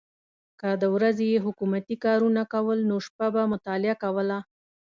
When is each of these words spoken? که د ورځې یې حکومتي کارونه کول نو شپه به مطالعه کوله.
که 0.59 0.69
د 0.81 0.83
ورځې 0.95 1.25
یې 1.33 1.43
حکومتي 1.45 1.95
کارونه 2.05 2.41
کول 2.53 2.79
نو 2.89 2.95
شپه 3.05 3.27
به 3.33 3.43
مطالعه 3.53 3.95
کوله. 4.03 4.37